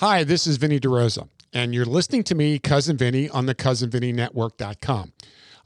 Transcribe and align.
Hi, 0.00 0.22
this 0.22 0.46
is 0.46 0.58
Vinny 0.58 0.78
DeRosa, 0.78 1.28
and 1.52 1.74
you're 1.74 1.84
listening 1.84 2.22
to 2.22 2.36
me, 2.36 2.60
Cousin 2.60 2.96
Vinny, 2.96 3.28
on 3.28 3.46
the 3.46 3.54
CousinVinnyNetwork.com. 3.56 5.12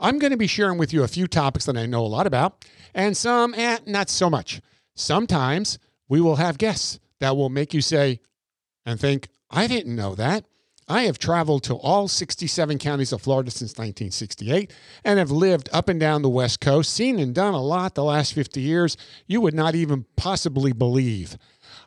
I'm 0.00 0.18
going 0.18 0.30
to 0.30 0.38
be 0.38 0.46
sharing 0.46 0.78
with 0.78 0.90
you 0.90 1.02
a 1.02 1.08
few 1.08 1.26
topics 1.26 1.66
that 1.66 1.76
I 1.76 1.84
know 1.84 2.02
a 2.02 2.08
lot 2.08 2.26
about, 2.26 2.64
and 2.94 3.14
some, 3.14 3.52
eh, 3.52 3.76
not 3.86 4.08
so 4.08 4.30
much. 4.30 4.62
Sometimes 4.94 5.78
we 6.08 6.22
will 6.22 6.36
have 6.36 6.56
guests 6.56 6.98
that 7.20 7.36
will 7.36 7.50
make 7.50 7.74
you 7.74 7.82
say 7.82 8.20
and 8.86 8.98
think, 8.98 9.28
I 9.50 9.66
didn't 9.66 9.94
know 9.94 10.14
that. 10.14 10.46
I 10.88 11.02
have 11.02 11.18
traveled 11.18 11.64
to 11.64 11.74
all 11.74 12.08
67 12.08 12.78
counties 12.78 13.12
of 13.12 13.20
Florida 13.20 13.50
since 13.50 13.72
1968 13.72 14.72
and 15.04 15.18
have 15.18 15.30
lived 15.30 15.68
up 15.74 15.90
and 15.90 16.00
down 16.00 16.22
the 16.22 16.30
West 16.30 16.58
Coast, 16.58 16.94
seen 16.94 17.18
and 17.18 17.34
done 17.34 17.52
a 17.52 17.60
lot 17.60 17.94
the 17.94 18.02
last 18.02 18.32
50 18.32 18.62
years 18.62 18.96
you 19.26 19.42
would 19.42 19.54
not 19.54 19.74
even 19.74 20.06
possibly 20.16 20.72
believe. 20.72 21.36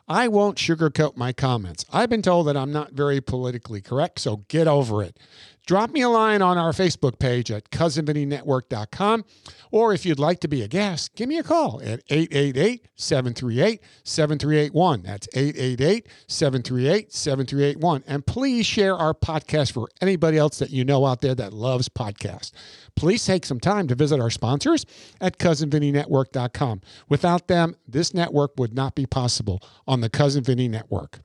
I 0.08 0.28
won't 0.28 0.56
sugarcoat 0.56 1.16
my 1.16 1.32
comments. 1.32 1.84
I've 1.92 2.08
been 2.08 2.22
told 2.22 2.46
that 2.46 2.56
I'm 2.56 2.72
not 2.72 2.92
very 2.92 3.20
politically 3.20 3.80
correct, 3.80 4.20
so 4.20 4.44
get 4.48 4.68
over 4.68 5.02
it. 5.02 5.18
Drop 5.66 5.90
me 5.90 6.00
a 6.02 6.08
line 6.08 6.42
on 6.42 6.56
our 6.56 6.70
Facebook 6.70 7.18
page 7.18 7.50
at 7.50 7.70
cousinvinnynetwork.com. 7.70 9.24
Or 9.72 9.92
if 9.92 10.06
you'd 10.06 10.20
like 10.20 10.38
to 10.40 10.48
be 10.48 10.62
a 10.62 10.68
guest, 10.68 11.16
give 11.16 11.28
me 11.28 11.38
a 11.38 11.42
call 11.42 11.80
at 11.82 12.02
888 12.08 12.86
738 12.94 13.82
7381. 14.04 15.02
That's 15.02 15.28
888 15.34 16.06
738 16.28 17.12
7381. 17.12 18.04
And 18.06 18.24
please 18.24 18.64
share 18.64 18.96
our 18.96 19.12
podcast 19.12 19.72
for 19.72 19.88
anybody 20.00 20.38
else 20.38 20.60
that 20.60 20.70
you 20.70 20.84
know 20.84 21.04
out 21.04 21.20
there 21.20 21.34
that 21.34 21.52
loves 21.52 21.88
podcasts. 21.88 22.52
Please 22.94 23.26
take 23.26 23.44
some 23.44 23.58
time 23.58 23.88
to 23.88 23.96
visit 23.96 24.20
our 24.20 24.30
sponsors 24.30 24.86
at 25.20 25.38
cousinvinnynetwork.com. 25.38 26.80
Without 27.08 27.48
them, 27.48 27.74
this 27.88 28.14
network 28.14 28.52
would 28.56 28.72
not 28.72 28.94
be 28.94 29.04
possible 29.04 29.60
on 29.86 30.00
the 30.00 30.08
Cousin 30.08 30.44
Vinny 30.44 30.68
Network. 30.68 31.20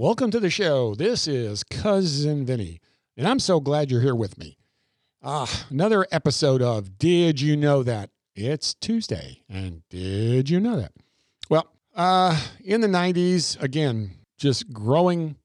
Welcome 0.00 0.30
to 0.30 0.40
the 0.40 0.48
show. 0.48 0.94
This 0.94 1.28
is 1.28 1.62
Cousin 1.62 2.46
Vinny, 2.46 2.80
and 3.18 3.28
I'm 3.28 3.38
so 3.38 3.60
glad 3.60 3.90
you're 3.90 4.00
here 4.00 4.14
with 4.14 4.38
me. 4.38 4.56
Ah, 5.22 5.66
another 5.68 6.06
episode 6.10 6.62
of 6.62 6.96
Did 6.96 7.38
You 7.38 7.54
Know 7.54 7.82
That? 7.82 8.08
It's 8.34 8.72
Tuesday, 8.72 9.42
and 9.46 9.82
did 9.90 10.48
you 10.48 10.58
know 10.58 10.78
that? 10.78 10.92
Well, 11.50 11.66
uh, 11.94 12.40
in 12.64 12.80
the 12.80 12.88
90s, 12.88 13.62
again, 13.62 14.12
just 14.38 14.72
growing 14.72 15.36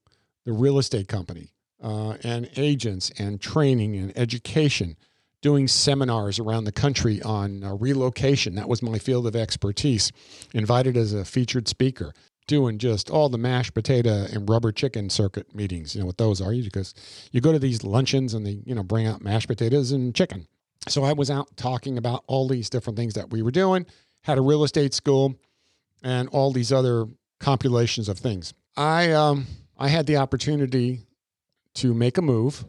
the 0.46 0.54
real 0.54 0.78
estate 0.78 1.06
company 1.06 1.52
uh, 1.82 2.14
and 2.22 2.48
agents 2.56 3.12
and 3.18 3.38
training 3.38 3.94
and 3.96 4.16
education, 4.16 4.96
doing 5.42 5.68
seminars 5.68 6.38
around 6.38 6.64
the 6.64 6.72
country 6.72 7.20
on 7.20 7.62
uh, 7.62 7.74
relocation. 7.74 8.54
That 8.54 8.70
was 8.70 8.82
my 8.82 8.98
field 8.98 9.26
of 9.26 9.36
expertise. 9.36 10.12
Invited 10.54 10.96
as 10.96 11.12
a 11.12 11.26
featured 11.26 11.68
speaker 11.68 12.14
doing 12.46 12.78
just 12.78 13.10
all 13.10 13.28
the 13.28 13.38
mashed 13.38 13.74
potato 13.74 14.26
and 14.32 14.48
rubber 14.48 14.72
chicken 14.72 15.10
circuit 15.10 15.54
meetings. 15.54 15.94
You 15.94 16.00
know 16.00 16.06
what 16.06 16.18
those 16.18 16.40
are? 16.40 16.50
Because 16.50 16.94
you 17.32 17.40
go 17.40 17.52
to 17.52 17.58
these 17.58 17.84
luncheons 17.84 18.34
and 18.34 18.46
they, 18.46 18.62
you 18.64 18.74
know, 18.74 18.82
bring 18.82 19.06
out 19.06 19.22
mashed 19.22 19.48
potatoes 19.48 19.92
and 19.92 20.14
chicken. 20.14 20.46
So 20.88 21.04
I 21.04 21.12
was 21.12 21.30
out 21.30 21.56
talking 21.56 21.98
about 21.98 22.24
all 22.26 22.46
these 22.46 22.70
different 22.70 22.96
things 22.96 23.14
that 23.14 23.30
we 23.30 23.42
were 23.42 23.50
doing, 23.50 23.86
had 24.22 24.38
a 24.38 24.42
real 24.42 24.62
estate 24.62 24.94
school, 24.94 25.34
and 26.02 26.28
all 26.28 26.52
these 26.52 26.72
other 26.72 27.06
compilations 27.40 28.08
of 28.08 28.18
things. 28.18 28.54
I 28.76 29.12
um, 29.12 29.46
I 29.76 29.88
had 29.88 30.06
the 30.06 30.18
opportunity 30.18 31.00
to 31.74 31.92
make 31.92 32.16
a 32.16 32.22
move 32.22 32.64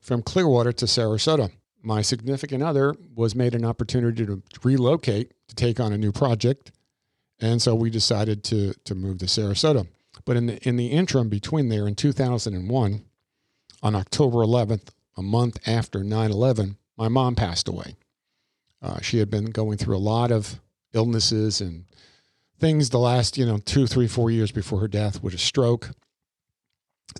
from 0.00 0.22
Clearwater 0.22 0.72
to 0.72 0.86
Sarasota. 0.86 1.50
My 1.82 2.00
significant 2.00 2.62
other 2.62 2.94
was 3.14 3.34
made 3.34 3.54
an 3.54 3.64
opportunity 3.64 4.24
to 4.24 4.42
relocate 4.62 5.32
to 5.48 5.54
take 5.54 5.80
on 5.80 5.92
a 5.92 5.98
new 5.98 6.12
project 6.12 6.72
and 7.42 7.60
so 7.60 7.74
we 7.74 7.90
decided 7.90 8.42
to 8.44 8.72
to 8.84 8.94
move 8.94 9.18
to 9.18 9.26
Sarasota. 9.26 9.86
But 10.24 10.36
in 10.36 10.46
the 10.46 10.66
in 10.66 10.76
the 10.76 10.86
interim 10.86 11.28
between 11.28 11.68
there 11.68 11.86
in 11.86 11.96
2001, 11.96 13.04
on 13.82 13.94
October 13.94 14.38
11th, 14.38 14.88
a 15.16 15.22
month 15.22 15.58
after 15.66 16.00
9/11, 16.00 16.76
my 16.96 17.08
mom 17.08 17.34
passed 17.34 17.68
away. 17.68 17.96
Uh, 18.80 19.00
she 19.00 19.18
had 19.18 19.28
been 19.28 19.46
going 19.46 19.76
through 19.76 19.96
a 19.96 19.98
lot 19.98 20.30
of 20.30 20.60
illnesses 20.94 21.60
and 21.60 21.84
things 22.58 22.90
the 22.90 22.98
last 22.98 23.36
you 23.36 23.44
know 23.44 23.58
two, 23.58 23.86
three, 23.86 24.06
four 24.06 24.30
years 24.30 24.52
before 24.52 24.80
her 24.80 24.88
death 24.88 25.22
with 25.22 25.34
a 25.34 25.38
stroke. 25.38 25.90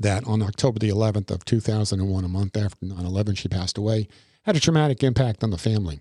That 0.00 0.26
on 0.26 0.40
October 0.40 0.78
the 0.78 0.88
11th 0.88 1.30
of 1.30 1.44
2001, 1.44 2.24
a 2.24 2.28
month 2.28 2.56
after 2.56 2.86
9/11, 2.86 3.36
she 3.36 3.48
passed 3.48 3.76
away, 3.76 4.08
had 4.44 4.56
a 4.56 4.60
traumatic 4.60 5.02
impact 5.02 5.44
on 5.44 5.50
the 5.50 5.58
family 5.58 6.00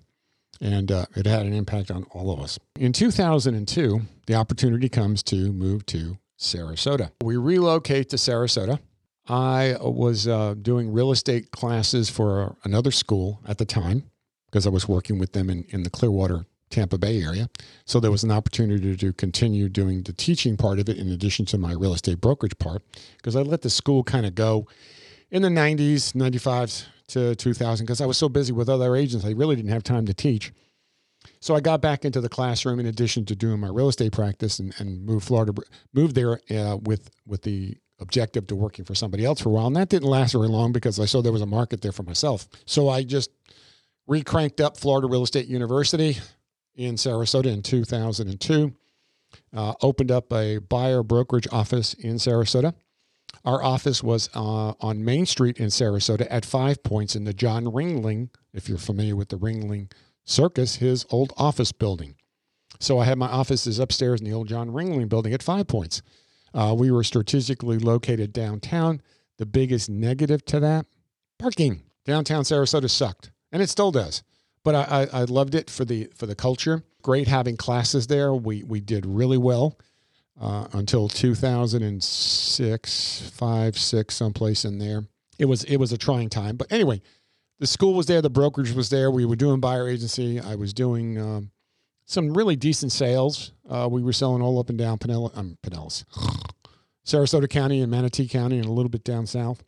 and 0.59 0.91
uh, 0.91 1.05
it 1.15 1.25
had 1.25 1.45
an 1.45 1.53
impact 1.53 1.91
on 1.91 2.03
all 2.11 2.31
of 2.31 2.39
us. 2.39 2.59
In 2.79 2.93
2002, 2.93 4.01
the 4.27 4.35
opportunity 4.35 4.89
comes 4.89 5.23
to 5.23 5.51
move 5.51 5.85
to 5.87 6.17
Sarasota. 6.39 7.11
We 7.23 7.37
relocate 7.37 8.09
to 8.09 8.15
Sarasota. 8.15 8.79
I 9.27 9.77
was 9.79 10.27
uh, 10.27 10.55
doing 10.61 10.91
real 10.91 11.11
estate 11.11 11.51
classes 11.51 12.09
for 12.09 12.55
another 12.63 12.91
school 12.91 13.39
at 13.47 13.59
the 13.59 13.65
time 13.65 14.03
because 14.47 14.65
I 14.65 14.69
was 14.69 14.87
working 14.87 15.19
with 15.19 15.31
them 15.33 15.49
in, 15.49 15.65
in 15.69 15.83
the 15.83 15.89
Clearwater, 15.89 16.45
Tampa 16.69 16.97
Bay 16.97 17.21
area. 17.21 17.49
So 17.85 17.99
there 17.99 18.11
was 18.11 18.23
an 18.23 18.31
opportunity 18.31 18.97
to 18.97 19.13
continue 19.13 19.69
doing 19.69 20.03
the 20.03 20.13
teaching 20.13 20.57
part 20.57 20.79
of 20.79 20.89
it 20.89 20.97
in 20.97 21.09
addition 21.09 21.45
to 21.47 21.57
my 21.57 21.73
real 21.73 21.93
estate 21.93 22.19
brokerage 22.19 22.57
part 22.57 22.81
because 23.17 23.35
I 23.35 23.41
let 23.41 23.61
the 23.61 23.69
school 23.69 24.03
kind 24.03 24.25
of 24.25 24.35
go 24.35 24.67
in 25.29 25.43
the 25.43 25.49
90s, 25.49 26.13
95s, 26.13 26.85
to 27.11 27.35
2000 27.35 27.85
because 27.85 28.01
I 28.01 28.05
was 28.05 28.17
so 28.17 28.29
busy 28.29 28.51
with 28.51 28.69
other 28.69 28.95
agents. 28.95 29.25
I 29.25 29.31
really 29.31 29.55
didn't 29.55 29.71
have 29.71 29.83
time 29.83 30.05
to 30.05 30.13
teach. 30.13 30.51
So 31.39 31.55
I 31.55 31.59
got 31.59 31.81
back 31.81 32.03
into 32.03 32.21
the 32.21 32.29
classroom 32.29 32.79
in 32.79 32.85
addition 32.85 33.25
to 33.25 33.35
doing 33.35 33.59
my 33.59 33.67
real 33.67 33.89
estate 33.89 34.11
practice 34.11 34.59
and, 34.59 34.73
and 34.79 35.05
moved 35.05 35.25
Florida, 35.25 35.53
moved 35.93 36.15
there 36.15 36.39
uh, 36.49 36.77
with 36.77 37.09
with 37.25 37.43
the 37.43 37.77
objective 37.99 38.47
to 38.47 38.55
working 38.55 38.83
for 38.83 38.95
somebody 38.95 39.23
else 39.23 39.41
for 39.41 39.49
a 39.49 39.51
while. 39.51 39.67
And 39.67 39.75
that 39.75 39.89
didn't 39.89 40.09
last 40.09 40.31
very 40.31 40.47
long 40.47 40.71
because 40.71 40.99
I 40.99 41.05
saw 41.05 41.21
there 41.21 41.31
was 41.31 41.41
a 41.41 41.45
market 41.45 41.81
there 41.81 41.91
for 41.91 42.03
myself. 42.03 42.47
So 42.65 42.89
I 42.89 43.03
just 43.03 43.29
recranked 44.09 44.59
up 44.59 44.75
Florida 44.75 45.07
Real 45.07 45.23
Estate 45.23 45.47
University 45.47 46.17
in 46.75 46.95
Sarasota 46.95 47.53
in 47.53 47.61
2002. 47.61 48.73
Uh, 49.53 49.73
opened 49.81 50.11
up 50.11 50.33
a 50.33 50.57
buyer 50.57 51.03
brokerage 51.03 51.47
office 51.51 51.93
in 51.93 52.15
Sarasota. 52.15 52.73
Our 53.43 53.63
office 53.63 54.03
was 54.03 54.29
uh, 54.35 54.73
on 54.79 55.03
Main 55.03 55.25
Street 55.25 55.57
in 55.57 55.67
Sarasota 55.67 56.27
at 56.29 56.45
Five 56.45 56.83
Points 56.83 57.15
in 57.15 57.23
the 57.23 57.33
John 57.33 57.65
Ringling, 57.65 58.29
if 58.53 58.69
you're 58.69 58.77
familiar 58.77 59.15
with 59.15 59.29
the 59.29 59.37
Ringling 59.37 59.91
Circus, 60.25 60.75
his 60.75 61.05
old 61.09 61.33
office 61.37 61.71
building. 61.71 62.15
So 62.79 62.99
I 62.99 63.05
had 63.05 63.17
my 63.17 63.27
offices 63.27 63.79
upstairs 63.79 64.21
in 64.21 64.25
the 64.25 64.33
old 64.33 64.47
John 64.47 64.69
Ringling 64.69 65.09
building 65.09 65.33
at 65.33 65.43
Five 65.43 65.67
Points. 65.67 66.01
Uh, 66.53 66.75
we 66.77 66.91
were 66.91 67.03
strategically 67.03 67.79
located 67.79 68.33
downtown. 68.33 69.01
The 69.37 69.45
biggest 69.45 69.89
negative 69.89 70.45
to 70.45 70.59
that 70.59 70.85
parking. 71.39 71.83
Downtown 72.05 72.43
Sarasota 72.43 72.89
sucked, 72.89 73.31
and 73.51 73.61
it 73.61 73.69
still 73.69 73.91
does. 73.91 74.23
But 74.63 74.75
I, 74.75 74.81
I, 74.81 75.21
I 75.21 75.23
loved 75.23 75.55
it 75.55 75.69
for 75.69 75.85
the 75.85 76.09
for 76.15 76.27
the 76.27 76.35
culture. 76.35 76.83
Great 77.01 77.27
having 77.27 77.57
classes 77.57 78.07
there. 78.07 78.33
We 78.33 78.63
we 78.63 78.79
did 78.79 79.05
really 79.05 79.37
well 79.37 79.79
uh, 80.39 80.67
until 80.73 81.07
2006, 81.07 83.31
five, 83.33 83.77
six, 83.77 84.15
someplace 84.15 84.65
in 84.65 84.79
there. 84.79 85.05
It 85.37 85.45
was 85.45 85.63
it 85.63 85.77
was 85.77 85.91
a 85.91 85.97
trying 85.97 86.29
time, 86.29 86.55
but 86.55 86.71
anyway, 86.71 87.01
the 87.59 87.67
school 87.67 87.93
was 87.93 88.07
there, 88.07 88.21
the 88.21 88.29
brokerage 88.29 88.73
was 88.73 88.89
there. 88.89 89.11
We 89.11 89.25
were 89.25 89.35
doing 89.35 89.59
buyer 89.59 89.87
agency. 89.87 90.39
I 90.39 90.55
was 90.55 90.73
doing 90.73 91.19
um, 91.19 91.51
some 92.05 92.33
really 92.33 92.55
decent 92.55 92.91
sales. 92.91 93.51
Uh, 93.69 93.87
we 93.89 94.03
were 94.03 94.13
selling 94.13 94.41
all 94.41 94.59
up 94.59 94.69
and 94.69 94.77
down 94.77 94.97
Pinellas, 94.97 95.37
um, 95.37 95.57
Pinellas, 95.63 96.03
Sarasota 97.05 97.49
County 97.49 97.81
and 97.81 97.91
Manatee 97.91 98.27
County, 98.27 98.57
and 98.57 98.65
a 98.65 98.71
little 98.71 98.89
bit 98.89 99.03
down 99.03 99.25
south. 99.25 99.63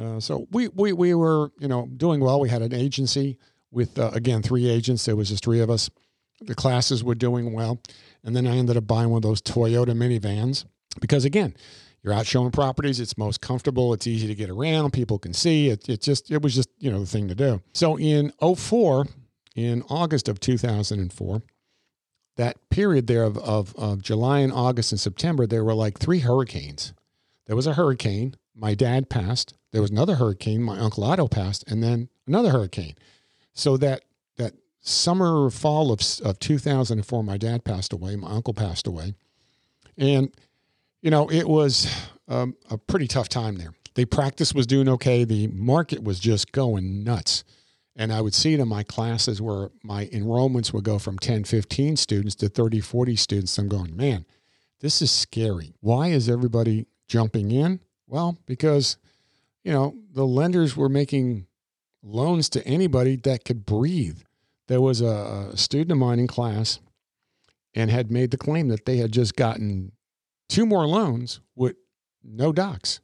Uh, 0.00 0.20
so 0.20 0.46
we, 0.50 0.68
we 0.68 0.92
we 0.92 1.14
were 1.14 1.50
you 1.58 1.68
know 1.68 1.88
doing 1.96 2.20
well. 2.20 2.40
We 2.40 2.48
had 2.48 2.62
an 2.62 2.72
agency 2.72 3.38
with 3.70 3.98
uh, 3.98 4.10
again 4.14 4.42
three 4.42 4.68
agents. 4.68 5.04
There 5.04 5.16
was 5.16 5.28
just 5.28 5.44
three 5.44 5.60
of 5.60 5.70
us. 5.70 5.90
The 6.40 6.54
classes 6.54 7.02
were 7.02 7.14
doing 7.14 7.52
well. 7.52 7.80
And 8.24 8.34
then 8.34 8.46
I 8.46 8.56
ended 8.56 8.76
up 8.76 8.86
buying 8.86 9.10
one 9.10 9.18
of 9.18 9.22
those 9.22 9.42
Toyota 9.42 9.88
minivans 9.88 10.64
because, 11.00 11.24
again, 11.24 11.54
you're 12.02 12.12
out 12.12 12.26
showing 12.26 12.50
properties. 12.50 13.00
It's 13.00 13.18
most 13.18 13.40
comfortable. 13.40 13.92
It's 13.92 14.06
easy 14.06 14.26
to 14.28 14.34
get 14.34 14.50
around. 14.50 14.92
People 14.92 15.18
can 15.18 15.34
see. 15.34 15.68
It, 15.68 15.88
it 15.88 16.00
just, 16.00 16.30
it 16.30 16.42
was 16.42 16.54
just, 16.54 16.70
you 16.78 16.90
know, 16.90 17.00
the 17.00 17.06
thing 17.06 17.28
to 17.28 17.34
do. 17.34 17.60
So 17.74 17.98
in 17.98 18.32
04, 18.40 19.06
in 19.56 19.82
August 19.88 20.28
of 20.28 20.38
2004, 20.40 21.42
that 22.36 22.70
period 22.70 23.08
there 23.08 23.24
of, 23.24 23.36
of, 23.38 23.74
of 23.76 24.00
July 24.00 24.38
and 24.40 24.52
August 24.52 24.92
and 24.92 25.00
September, 25.00 25.46
there 25.46 25.64
were 25.64 25.74
like 25.74 25.98
three 25.98 26.20
hurricanes. 26.20 26.94
There 27.46 27.56
was 27.56 27.66
a 27.66 27.74
hurricane. 27.74 28.36
My 28.54 28.74
dad 28.74 29.10
passed. 29.10 29.54
There 29.72 29.82
was 29.82 29.90
another 29.90 30.14
hurricane. 30.14 30.62
My 30.62 30.78
uncle 30.78 31.04
Otto 31.04 31.28
passed, 31.28 31.64
and 31.66 31.82
then 31.82 32.08
another 32.26 32.50
hurricane. 32.50 32.94
So 33.54 33.76
that 33.78 34.02
that 34.36 34.54
summer 34.80 35.44
or 35.44 35.50
fall 35.50 35.92
of, 35.92 36.00
of 36.24 36.38
2004, 36.38 37.22
my 37.24 37.36
dad 37.36 37.64
passed 37.64 37.92
away, 37.92 38.16
my 38.16 38.30
uncle 38.30 38.54
passed 38.54 38.86
away. 38.86 39.14
And, 39.96 40.34
you 41.02 41.10
know, 41.10 41.30
it 41.30 41.48
was 41.48 41.92
um, 42.28 42.56
a 42.70 42.78
pretty 42.78 43.06
tough 43.06 43.28
time 43.28 43.56
there. 43.56 43.74
The 43.94 44.04
practice 44.04 44.54
was 44.54 44.66
doing 44.66 44.88
okay. 44.88 45.24
The 45.24 45.48
market 45.48 46.02
was 46.02 46.20
just 46.20 46.52
going 46.52 47.02
nuts. 47.02 47.42
And 47.96 48.12
I 48.12 48.20
would 48.20 48.34
see 48.34 48.54
it 48.54 48.60
in 48.60 48.68
my 48.68 48.84
classes 48.84 49.42
where 49.42 49.70
my 49.82 50.06
enrollments 50.06 50.72
would 50.72 50.84
go 50.84 51.00
from 51.00 51.18
10, 51.18 51.44
15 51.44 51.96
students 51.96 52.36
to 52.36 52.48
30, 52.48 52.80
40 52.80 53.16
students. 53.16 53.58
I'm 53.58 53.68
going, 53.68 53.96
man, 53.96 54.24
this 54.80 55.02
is 55.02 55.10
scary. 55.10 55.74
Why 55.80 56.08
is 56.08 56.28
everybody 56.28 56.86
jumping 57.08 57.50
in? 57.50 57.80
Well, 58.06 58.38
because, 58.46 58.98
you 59.64 59.72
know, 59.72 59.96
the 60.12 60.24
lenders 60.24 60.76
were 60.76 60.88
making 60.88 61.48
loans 62.02 62.48
to 62.50 62.64
anybody 62.64 63.16
that 63.16 63.44
could 63.44 63.66
breathe. 63.66 64.20
There 64.68 64.80
was 64.80 65.00
a, 65.00 65.50
student 65.56 65.92
of 65.92 65.98
mine 65.98 66.20
in 66.20 66.26
class 66.26 66.78
and 67.74 67.90
had 67.90 68.10
made 68.10 68.30
the 68.30 68.36
claim 68.36 68.68
that 68.68 68.84
they 68.84 68.98
had 68.98 69.12
just 69.12 69.34
gotten 69.34 69.92
two 70.48 70.66
more 70.66 70.86
loans 70.86 71.40
with 71.56 71.76
no 72.22 72.52
docs, 72.52 73.00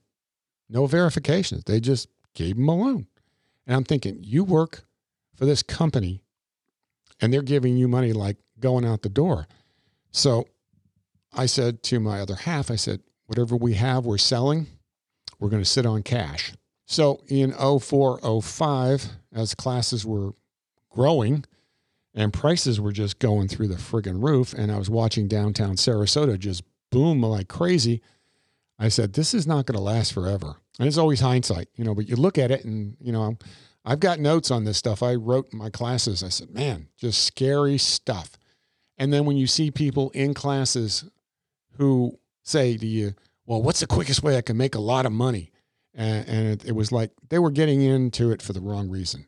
no 0.69 0.87
verifications. 0.87 1.64
They 1.64 1.81
just 1.81 2.08
gave 2.34 2.56
them 2.56 2.69
a 2.69 2.76
loan. 2.76 3.06
And 3.66 3.76
I'm 3.76 3.84
thinking, 3.84 4.19
you 4.20 4.44
work 4.44 4.84
for 5.37 5.46
this 5.46 5.62
company 5.62 6.22
and 7.20 7.32
they're 7.32 7.43
giving 7.43 7.76
you 7.76 7.88
money 7.88 8.12
like 8.12 8.37
going 8.60 8.84
out 8.84 9.02
the 9.02 9.08
door. 9.08 9.46
So 10.10 10.46
I 11.32 11.46
said 11.46 11.82
to 11.84 11.99
my 11.99 12.20
other 12.20 12.37
half, 12.37 12.70
I 12.70 12.76
said, 12.76 13.00
whatever 13.26 13.56
we 13.56 13.75
have, 13.75 14.05
we're 14.05 14.19
selling, 14.19 14.67
we're 15.38 15.49
going 15.49 15.62
to 15.62 15.69
sit 15.69 15.87
on 15.87 16.02
cash. 16.02 16.52
So 16.87 17.22
in 17.28 17.52
04, 17.52 18.43
05, 18.43 19.06
as 19.32 19.55
classes 19.55 20.05
were 20.05 20.32
growing 20.90 21.44
and 22.14 22.32
prices 22.32 22.81
were 22.81 22.93
just 22.93 23.19
going 23.19 23.49
through 23.49 23.69
the 23.69 23.75
friggin' 23.75 24.22
roof, 24.22 24.52
and 24.52 24.70
I 24.70 24.78
was 24.78 24.88
watching 24.88 25.28
downtown 25.28 25.76
Sarasota 25.76 26.38
just 26.38 26.62
boom 26.90 27.22
like 27.22 27.49
crazy, 27.49 28.00
I 28.78 28.88
said, 28.88 29.12
this 29.12 29.34
is 29.34 29.46
not 29.46 29.66
going 29.66 29.76
to 29.76 29.82
last 29.82 30.12
forever. 30.12 30.56
And 30.78 30.88
it's 30.88 30.99
always 30.99 31.20
hindsight, 31.20 31.69
you 31.76 31.84
know, 31.84 31.94
but 31.94 32.08
you 32.08 32.16
look 32.16 32.38
at 32.38 32.50
it 32.50 32.64
and, 32.64 32.96
you 33.00 33.12
know, 33.12 33.37
I've 33.84 34.00
got 34.00 34.19
notes 34.19 34.50
on 34.50 34.64
this 34.64 34.78
stuff. 34.78 35.02
I 35.02 35.14
wrote 35.14 35.49
in 35.52 35.58
my 35.58 35.70
classes. 35.70 36.22
I 36.22 36.28
said, 36.28 36.50
man, 36.50 36.88
just 36.96 37.25
scary 37.25 37.78
stuff. 37.78 38.38
And 38.96 39.12
then 39.12 39.25
when 39.25 39.37
you 39.37 39.46
see 39.46 39.70
people 39.70 40.10
in 40.10 40.34
classes 40.34 41.05
who 41.76 42.19
say 42.43 42.76
to 42.76 42.87
you, 42.87 43.14
well, 43.46 43.62
what's 43.62 43.81
the 43.81 43.87
quickest 43.87 44.22
way 44.22 44.37
I 44.37 44.43
can 44.43 44.56
make 44.56 44.75
a 44.75 44.81
lot 44.81 45.06
of 45.06 45.12
money? 45.12 45.52
And, 45.94 46.28
and 46.28 46.49
it, 46.49 46.64
it 46.64 46.72
was 46.72 46.90
like 46.90 47.10
they 47.28 47.38
were 47.38 47.50
getting 47.50 47.82
into 47.82 48.31
it 48.32 48.40
for 48.40 48.52
the 48.52 48.60
wrong 48.60 48.88
reason. 48.88 49.26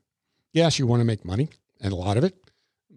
Yes, 0.52 0.78
you 0.78 0.86
want 0.86 1.00
to 1.00 1.04
make 1.04 1.24
money 1.24 1.50
and 1.80 1.92
a 1.92 1.96
lot 1.96 2.16
of 2.16 2.24
it, 2.24 2.34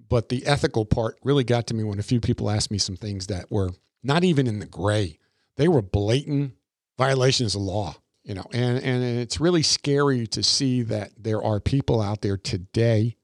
but 0.10 0.30
the 0.30 0.46
ethical 0.46 0.86
part 0.86 1.18
really 1.24 1.44
got 1.44 1.68
to 1.68 1.74
me 1.74 1.84
when 1.84 2.00
a 2.00 2.04
few 2.04 2.20
people 2.20 2.50
asked 2.50 2.72
me 2.72 2.78
some 2.78 2.98
things 2.98 3.28
that 3.28 3.52
were 3.52 3.70
not 4.04 4.24
even 4.24 4.48
in 4.48 4.60
the 4.60 4.66
gray. 4.66 5.20
They 5.56 5.68
were 5.68 5.82
blatant 5.82 6.54
violations 6.98 7.56
of 7.56 7.62
law 7.62 7.96
you 8.30 8.36
know 8.36 8.46
and 8.54 8.78
and 8.84 9.04
it's 9.04 9.40
really 9.40 9.64
scary 9.64 10.28
to 10.28 10.44
see 10.44 10.84
that 10.84 11.12
there 11.18 11.44
are 11.44 11.60
people 11.60 12.02
out 12.02 12.22
there 12.22 12.38
today 12.38 13.16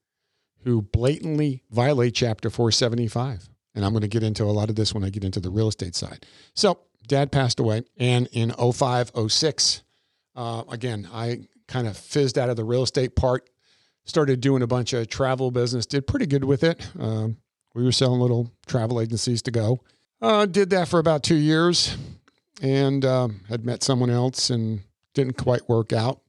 who 0.63 0.81
blatantly 0.81 1.61
violate 1.69 2.15
chapter 2.15 2.49
475 2.49 3.49
and 3.75 3.85
i'm 3.85 3.91
going 3.91 4.01
to 4.01 4.07
get 4.07 4.23
into 4.23 4.43
a 4.43 4.51
lot 4.51 4.69
of 4.69 4.75
this 4.75 4.93
when 4.93 5.03
i 5.03 5.09
get 5.09 5.23
into 5.23 5.39
the 5.39 5.49
real 5.49 5.67
estate 5.67 5.95
side 5.95 6.25
so 6.53 6.79
dad 7.07 7.31
passed 7.31 7.59
away 7.59 7.83
and 7.97 8.27
in 8.31 8.51
05 8.51 9.11
06 9.27 9.83
uh, 10.35 10.63
again 10.71 11.07
i 11.13 11.39
kind 11.67 11.87
of 11.87 11.95
fizzed 11.95 12.37
out 12.37 12.49
of 12.49 12.55
the 12.55 12.63
real 12.63 12.83
estate 12.83 13.15
part 13.15 13.47
started 14.05 14.39
doing 14.39 14.61
a 14.61 14.67
bunch 14.67 14.93
of 14.93 15.07
travel 15.07 15.51
business 15.51 15.85
did 15.85 16.07
pretty 16.07 16.25
good 16.25 16.43
with 16.43 16.63
it 16.63 16.87
um, 16.99 17.37
we 17.73 17.83
were 17.83 17.91
selling 17.91 18.19
little 18.19 18.51
travel 18.67 19.01
agencies 19.01 19.41
to 19.41 19.51
go 19.51 19.81
uh, 20.21 20.45
did 20.45 20.69
that 20.69 20.87
for 20.87 20.99
about 20.99 21.23
two 21.23 21.35
years 21.35 21.97
and 22.61 23.05
um, 23.05 23.41
had 23.49 23.65
met 23.65 23.83
someone 23.83 24.09
else 24.09 24.49
and 24.49 24.81
didn't 25.13 25.37
quite 25.37 25.67
work 25.67 25.93
out. 25.93 26.21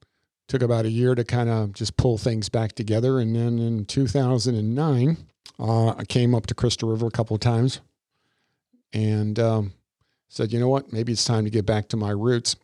Took 0.49 0.63
about 0.63 0.85
a 0.85 0.91
year 0.91 1.15
to 1.15 1.25
kind 1.25 1.49
of 1.49 1.73
just 1.73 1.97
pull 1.97 2.19
things 2.19 2.49
back 2.49 2.73
together. 2.73 3.19
And 3.19 3.35
then 3.35 3.59
in 3.59 3.85
2009, 3.85 5.17
uh, 5.59 5.89
I 5.91 6.05
came 6.05 6.35
up 6.35 6.47
to 6.47 6.55
Crystal 6.55 6.89
River 6.89 7.07
a 7.07 7.11
couple 7.11 7.35
of 7.35 7.41
times 7.41 7.81
and 8.93 9.39
um, 9.39 9.73
said, 10.29 10.53
you 10.53 10.61
know 10.61 10.69
what, 10.69 10.93
maybe 10.93 11.13
it's 11.13 11.25
time 11.25 11.45
to 11.45 11.51
get 11.51 11.67
back 11.67 11.89
to 11.89 11.97
my 11.97 12.11
roots. 12.11 12.57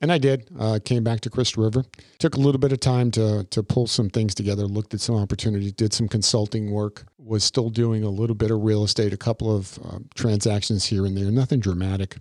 And 0.00 0.12
I 0.12 0.18
did. 0.18 0.48
Uh, 0.58 0.78
came 0.84 1.02
back 1.02 1.20
to 1.22 1.30
Crystal 1.30 1.64
River. 1.64 1.84
Took 2.18 2.34
a 2.36 2.40
little 2.40 2.60
bit 2.60 2.72
of 2.72 2.80
time 2.80 3.10
to 3.12 3.44
to 3.50 3.62
pull 3.62 3.86
some 3.86 4.08
things 4.08 4.34
together. 4.34 4.66
Looked 4.66 4.94
at 4.94 5.00
some 5.00 5.16
opportunities. 5.16 5.72
Did 5.72 5.92
some 5.92 6.08
consulting 6.08 6.70
work. 6.70 7.04
Was 7.18 7.42
still 7.42 7.70
doing 7.70 8.04
a 8.04 8.10
little 8.10 8.36
bit 8.36 8.50
of 8.50 8.62
real 8.62 8.84
estate. 8.84 9.12
A 9.12 9.16
couple 9.16 9.54
of 9.54 9.78
uh, 9.84 9.98
transactions 10.14 10.86
here 10.86 11.04
and 11.04 11.16
there. 11.16 11.30
Nothing 11.30 11.60
dramatic. 11.60 12.16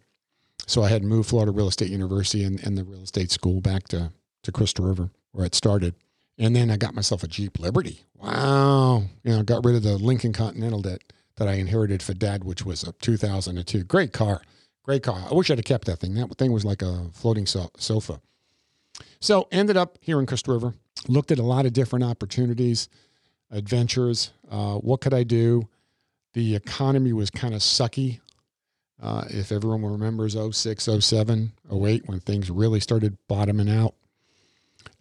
So 0.66 0.84
I 0.84 0.90
had 0.90 1.04
moved 1.04 1.30
Florida 1.30 1.52
Real 1.52 1.69
Estate 1.69 1.90
University 1.90 2.44
and, 2.44 2.62
and 2.66 2.78
the 2.78 2.84
real 2.84 3.04
estate 3.04 3.31
school 3.31 3.62
back 3.62 3.88
to, 3.90 4.12
to 4.44 4.52
Crystal 4.52 4.86
River 4.86 5.12
where 5.31 5.46
it 5.46 5.56
started. 5.56 5.96
And 6.38 6.56
then 6.56 6.70
I 6.70 6.78
got 6.78 6.94
myself 6.94 7.24
a 7.24 7.28
Jeep 7.28 7.60
Liberty. 7.60 8.02
Wow. 8.16 9.04
You 9.24 9.31
know, 9.31 9.44
got 9.44 9.63
rid 9.63 9.75
of 9.75 9.84
the 9.84 9.98
Lincoln 9.98 10.34
Continental 10.34 10.81
that, 10.81 11.02
that 11.38 11.48
I 11.48 11.54
inherited 11.54 12.04
for 12.04 12.13
dad, 12.13 12.44
which 12.44 12.66
was 12.66 12.84
a 12.84 12.92
2002. 12.94 13.84
Great 13.86 14.13
car. 14.13 14.42
Great 14.88 15.04
car. 15.04 15.22
I 15.30 15.34
wish 15.34 15.51
I'd 15.51 15.57
have 15.57 15.66
kept 15.66 15.86
that 15.88 16.00
thing. 16.00 16.13
That 16.16 16.34
thing 16.38 16.54
was 16.54 16.63
like 16.63 16.81
a 16.81 17.10
floating 17.12 17.45
so- 17.45 17.72
sofa. 17.78 18.22
So 19.19 19.50
ended 19.51 19.75
up 19.75 19.98
here 20.00 20.18
in 20.18 20.25
Crystal 20.25 20.54
River, 20.54 20.75
looked 21.10 21.30
at 21.30 21.39
a 21.39 21.44
lot 21.44 21.66
of 21.66 21.74
different 21.74 22.06
opportunities, 22.06 22.88
adventures. 23.51 24.31
Uh, 24.50 24.75
what 24.75 25.01
could 25.01 25.13
I 25.13 25.24
do? 25.24 25.68
The 26.34 26.56
economy 26.56 27.12
was 27.12 27.30
kind 27.30 27.54
of 27.54 27.60
sucky 27.60 28.22
uh, 29.01 29.25
if 29.30 29.51
everyone 29.51 29.84
remembers 29.84 30.38
06, 30.56 30.88
07, 31.00 31.51
08, 31.69 32.07
when 32.07 32.22
things 32.22 32.50
really 32.50 32.80
started 32.80 33.18
bottoming 33.28 33.69
out. 33.69 33.94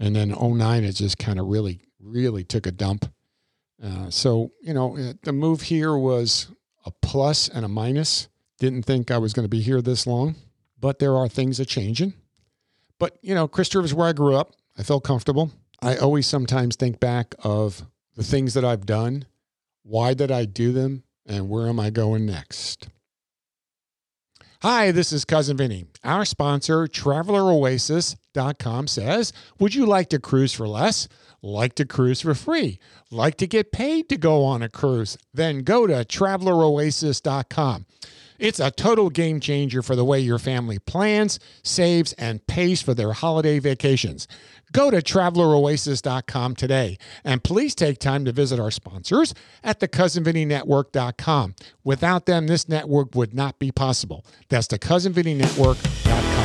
And 0.01 0.17
then 0.17 0.31
09, 0.31 0.83
it 0.83 0.93
just 0.93 1.17
kind 1.17 1.39
of 1.39 1.47
really, 1.47 1.81
really 2.01 2.43
took 2.43 2.67
a 2.67 2.73
dump. 2.73 3.09
Uh, 3.81 4.11
so, 4.11 4.51
you 4.61 4.75
know, 4.75 4.97
the 5.23 5.33
move 5.33 5.63
here 5.63 5.97
was 5.97 6.49
a 6.85 6.91
plus 7.03 7.49
and 7.49 7.65
a 7.65 7.69
minus. 7.69 8.27
Didn't 8.59 8.85
think 8.85 9.11
I 9.11 9.19
was 9.19 9.33
going 9.33 9.45
to 9.45 9.51
be 9.51 9.61
here 9.61 9.83
this 9.83 10.07
long, 10.07 10.37
but 10.81 10.99
there 10.99 11.17
are 11.17 11.29
things 11.29 11.59
that 11.59 11.67
changing. 11.67 12.15
But, 12.99 13.19
you 13.21 13.35
know, 13.35 13.47
Chris 13.47 13.75
is 13.75 13.95
where 13.95 14.09
I 14.09 14.13
grew 14.13 14.35
up. 14.35 14.53
I 14.79 14.83
felt 14.83 15.05
comfortable. 15.05 15.51
I 15.83 15.97
always 15.97 16.27
sometimes 16.27 16.77
think 16.77 16.99
back 16.99 17.35
of 17.43 17.83
the 18.15 18.25
things 18.25 18.55
that 18.55 18.65
I've 18.65 18.87
done. 18.87 19.27
Why 19.83 20.15
did 20.15 20.31
I 20.31 20.47
do 20.47 20.73
them? 20.73 21.03
And 21.27 21.51
where 21.51 21.69
am 21.69 21.79
I 21.79 21.91
going 21.91 22.25
next? 22.25 22.89
Hi, 24.63 24.91
this 24.91 25.13
is 25.13 25.27
Cousin 25.27 25.59
Vinny. 25.59 25.85
Our 26.03 26.25
sponsor, 26.25 26.87
TravelerOasis.com 26.87 28.87
says, 28.87 29.33
Would 29.59 29.75
you 29.75 29.85
like 29.85 30.09
to 30.09 30.19
cruise 30.19 30.55
for 30.55 30.67
less? 30.67 31.09
Like 31.43 31.75
to 31.75 31.85
cruise 31.85 32.23
for 32.23 32.35
free? 32.35 32.79
Like 33.11 33.37
to 33.37 33.47
get 33.47 33.71
paid 33.71 34.09
to 34.09 34.17
go 34.17 34.45
on 34.45 34.63
a 34.63 34.71
cruise? 34.71 35.19
Then 35.35 35.59
go 35.59 35.87
to 35.87 36.05
TravelerOasis.com. 36.05 37.85
It's 38.39 38.61
a 38.61 38.71
total 38.71 39.11
game 39.11 39.41
changer 39.41 39.83
for 39.83 39.97
the 39.97 40.05
way 40.05 40.21
your 40.21 40.39
family 40.39 40.79
plans, 40.79 41.39
saves, 41.63 42.13
and 42.15 42.47
pays 42.47 42.83
for 42.83 42.95
their 42.95 43.13
holiday 43.13 43.59
vacations. 43.59 44.29
Go 44.73 44.91
to 44.91 44.99
traveleroasis.com 44.99 46.57
today 46.57 46.99
and 47.25 47.43
please 47.43 47.75
take 47.75 47.99
time 47.99 48.25
to 48.25 48.33
visit 48.33 48.61
our 48.61 48.71
sponsors 48.71 49.35
at 49.63 49.81
thecousinvinnynetwork.com. 49.81 51.55
Without 51.85 52.27
them, 52.27 52.47
this 52.47 52.69
network 52.69 53.15
would 53.15 53.33
not 53.33 53.59
be 53.59 53.71
possible. 53.71 54.27
That's 54.49 54.69
thecousinvinnynetwork.com. 54.69 56.36